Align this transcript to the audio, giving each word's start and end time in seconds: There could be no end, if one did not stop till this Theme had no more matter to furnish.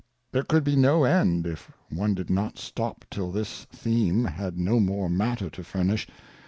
There 0.31 0.41
could 0.41 0.63
be 0.63 0.75
no 0.75 1.03
end, 1.03 1.45
if 1.45 1.69
one 1.91 2.15
did 2.15 2.31
not 2.31 2.57
stop 2.57 3.05
till 3.11 3.29
this 3.29 3.65
Theme 3.65 4.25
had 4.25 4.57
no 4.57 4.79
more 4.79 5.11
matter 5.11 5.47
to 5.51 5.63
furnish. 5.63 6.07